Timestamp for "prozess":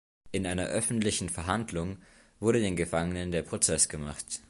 3.43-3.87